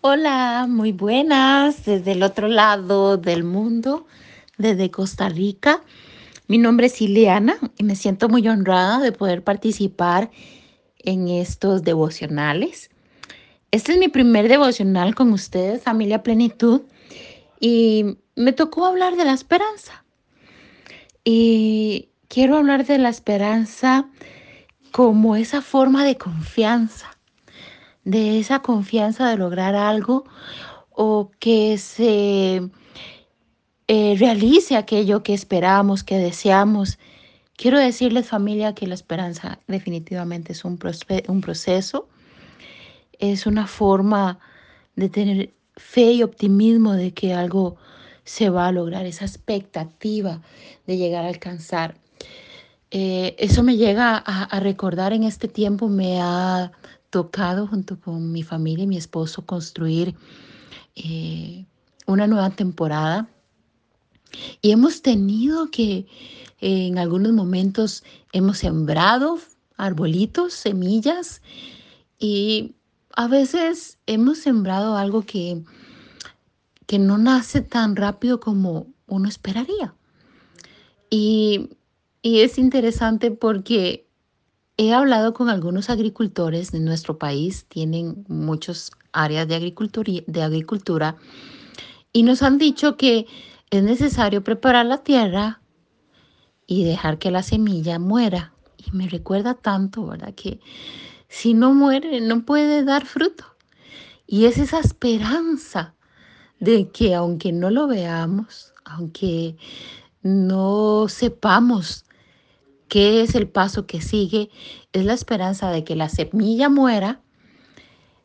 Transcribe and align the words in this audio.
Hola, 0.00 0.66
muy 0.68 0.92
buenas 0.92 1.84
desde 1.84 2.12
el 2.12 2.22
otro 2.22 2.46
lado 2.46 3.16
del 3.16 3.42
mundo, 3.42 4.06
desde 4.56 4.92
Costa 4.92 5.28
Rica. 5.28 5.82
Mi 6.46 6.56
nombre 6.56 6.86
es 6.86 7.02
Ileana 7.02 7.56
y 7.76 7.82
me 7.82 7.96
siento 7.96 8.28
muy 8.28 8.46
honrada 8.46 9.00
de 9.00 9.10
poder 9.10 9.42
participar 9.42 10.30
en 11.00 11.26
estos 11.26 11.82
devocionales. 11.82 12.90
Este 13.72 13.90
es 13.90 13.98
mi 13.98 14.06
primer 14.06 14.46
devocional 14.48 15.16
con 15.16 15.32
ustedes, 15.32 15.82
familia 15.82 16.22
Plenitud, 16.22 16.82
y 17.58 18.18
me 18.36 18.52
tocó 18.52 18.86
hablar 18.86 19.16
de 19.16 19.24
la 19.24 19.32
esperanza. 19.32 20.04
Y 21.24 22.10
quiero 22.28 22.56
hablar 22.56 22.86
de 22.86 22.98
la 22.98 23.08
esperanza 23.08 24.08
como 24.92 25.34
esa 25.34 25.60
forma 25.60 26.04
de 26.04 26.16
confianza 26.16 27.17
de 28.08 28.38
esa 28.38 28.60
confianza 28.60 29.28
de 29.28 29.36
lograr 29.36 29.74
algo 29.74 30.24
o 30.90 31.30
que 31.38 31.76
se 31.76 32.70
eh, 33.86 34.16
realice 34.18 34.76
aquello 34.76 35.22
que 35.22 35.34
esperamos, 35.34 36.04
que 36.04 36.16
deseamos. 36.16 36.98
Quiero 37.54 37.78
decirles 37.78 38.26
familia 38.26 38.74
que 38.74 38.86
la 38.86 38.94
esperanza 38.94 39.58
definitivamente 39.66 40.52
es 40.52 40.64
un, 40.64 40.78
un 41.28 41.40
proceso, 41.42 42.08
es 43.18 43.46
una 43.46 43.66
forma 43.66 44.38
de 44.96 45.10
tener 45.10 45.52
fe 45.76 46.12
y 46.12 46.22
optimismo 46.22 46.94
de 46.94 47.12
que 47.12 47.34
algo 47.34 47.76
se 48.24 48.48
va 48.48 48.68
a 48.68 48.72
lograr, 48.72 49.04
esa 49.04 49.26
expectativa 49.26 50.40
de 50.86 50.96
llegar 50.96 51.26
a 51.26 51.28
alcanzar. 51.28 51.94
Eh, 52.90 53.36
eso 53.38 53.62
me 53.62 53.76
llega 53.76 54.16
a, 54.16 54.60
recordar 54.60 55.12
en 55.12 55.24
este 55.24 55.46
tiempo, 55.46 55.88
me 55.88 56.20
ha 56.20 56.72
tocado 57.10 57.66
junto 57.66 58.00
con 58.00 58.32
mi 58.32 58.42
familia 58.42 58.84
y 58.84 58.86
mi 58.86 58.96
esposo 58.96 59.44
construir 59.44 60.14
eh, 60.94 61.66
una 62.06 62.26
nueva 62.26 62.50
temporada. 62.50 63.28
Y 64.62 64.70
hemos 64.70 65.02
tenido 65.02 65.70
que, 65.70 66.06
en 66.60 66.98
algunos 66.98 67.32
momentos, 67.32 68.04
hemos 68.32 68.58
sembrado 68.58 69.38
arbolitos, 69.76 70.54
semillas, 70.54 71.42
y 72.18 72.74
a 73.14 73.28
veces 73.28 73.98
hemos 74.06 74.38
sembrado 74.38 74.96
algo 74.96 75.22
que, 75.22 75.62
que 76.86 76.98
no 76.98 77.18
nace 77.18 77.60
tan 77.60 77.96
rápido 77.96 78.40
como 78.40 78.86
uno 79.06 79.28
esperaría. 79.28 79.94
Y, 81.10 81.70
y 82.22 82.40
es 82.40 82.58
interesante 82.58 83.30
porque 83.30 84.08
He 84.80 84.94
hablado 84.94 85.34
con 85.34 85.50
algunos 85.50 85.90
agricultores 85.90 86.70
de 86.70 86.78
nuestro 86.78 87.18
país, 87.18 87.66
tienen 87.68 88.24
muchas 88.28 88.92
áreas 89.10 89.48
de 89.48 89.56
agricultura, 89.56 90.12
de 90.24 90.40
agricultura 90.40 91.16
y 92.12 92.22
nos 92.22 92.44
han 92.44 92.58
dicho 92.58 92.96
que 92.96 93.26
es 93.70 93.82
necesario 93.82 94.44
preparar 94.44 94.86
la 94.86 94.98
tierra 94.98 95.60
y 96.68 96.84
dejar 96.84 97.18
que 97.18 97.32
la 97.32 97.42
semilla 97.42 97.98
muera. 97.98 98.52
Y 98.76 98.92
me 98.92 99.08
recuerda 99.08 99.54
tanto, 99.54 100.06
¿verdad? 100.06 100.32
Que 100.36 100.60
si 101.28 101.54
no 101.54 101.74
muere, 101.74 102.20
no 102.20 102.44
puede 102.44 102.84
dar 102.84 103.04
fruto. 103.04 103.46
Y 104.28 104.44
es 104.44 104.58
esa 104.58 104.78
esperanza 104.78 105.96
de 106.60 106.88
que 106.92 107.16
aunque 107.16 107.50
no 107.50 107.70
lo 107.70 107.88
veamos, 107.88 108.72
aunque 108.84 109.56
no 110.22 111.06
sepamos 111.08 112.04
¿Qué 112.88 113.22
es 113.22 113.34
el 113.34 113.48
paso 113.48 113.86
que 113.86 114.00
sigue? 114.00 114.50
Es 114.92 115.04
la 115.04 115.12
esperanza 115.12 115.70
de 115.70 115.84
que 115.84 115.96
la 115.96 116.08
semilla 116.08 116.68
muera. 116.68 117.20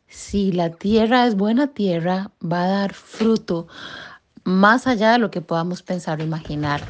Si 0.08 0.52
la 0.52 0.70
tierra 0.70 1.26
es 1.26 1.34
buena 1.34 1.68
tierra, 1.68 2.30
va 2.42 2.64
a 2.64 2.68
dar 2.68 2.94
fruto 2.94 3.66
más 4.44 4.86
allá 4.86 5.12
de 5.12 5.18
lo 5.18 5.30
que 5.30 5.40
podamos 5.40 5.82
pensar 5.82 6.20
o 6.20 6.24
imaginar. 6.24 6.82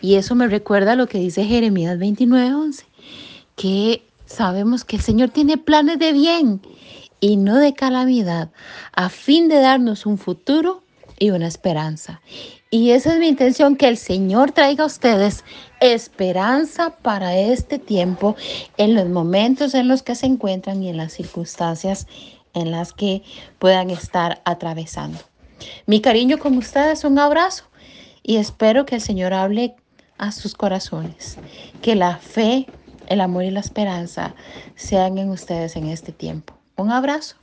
Y 0.00 0.14
eso 0.14 0.34
me 0.34 0.46
recuerda 0.46 0.92
a 0.92 0.96
lo 0.96 1.06
que 1.06 1.18
dice 1.18 1.44
Jeremías 1.44 1.98
29:11, 1.98 2.84
que 3.56 4.02
sabemos 4.26 4.84
que 4.84 4.96
el 4.96 5.02
Señor 5.02 5.30
tiene 5.30 5.58
planes 5.58 5.98
de 5.98 6.12
bien 6.12 6.60
y 7.20 7.36
no 7.36 7.56
de 7.56 7.74
calamidad, 7.74 8.50
a 8.92 9.08
fin 9.08 9.48
de 9.48 9.60
darnos 9.60 10.06
un 10.06 10.18
futuro 10.18 10.82
y 11.18 11.30
una 11.30 11.48
esperanza. 11.48 12.20
Y 12.70 12.90
esa 12.90 13.14
es 13.14 13.18
mi 13.18 13.28
intención, 13.28 13.76
que 13.76 13.88
el 13.88 13.96
Señor 13.96 14.52
traiga 14.52 14.84
a 14.84 14.86
ustedes 14.88 15.42
esperanza 15.80 16.90
para 16.90 17.38
este 17.38 17.78
tiempo, 17.78 18.36
en 18.76 18.94
los 18.94 19.08
momentos 19.08 19.74
en 19.74 19.88
los 19.88 20.02
que 20.02 20.14
se 20.14 20.26
encuentran 20.26 20.82
y 20.82 20.90
en 20.90 20.98
las 20.98 21.14
circunstancias 21.14 22.06
en 22.52 22.70
las 22.70 22.92
que 22.92 23.22
puedan 23.58 23.88
estar 23.90 24.42
atravesando. 24.44 25.18
Mi 25.86 26.00
cariño 26.00 26.38
con 26.38 26.56
ustedes, 26.58 27.04
un 27.04 27.18
abrazo 27.18 27.64
y 28.22 28.36
espero 28.36 28.84
que 28.84 28.96
el 28.96 29.00
Señor 29.00 29.32
hable 29.32 29.74
a 30.18 30.32
sus 30.32 30.54
corazones, 30.54 31.38
que 31.80 31.94
la 31.94 32.18
fe, 32.18 32.66
el 33.06 33.22
amor 33.22 33.44
y 33.44 33.50
la 33.50 33.60
esperanza 33.60 34.34
sean 34.76 35.16
en 35.16 35.30
ustedes 35.30 35.76
en 35.76 35.86
este 35.86 36.12
tiempo. 36.12 36.54
Un 36.76 36.92
abrazo. 36.92 37.36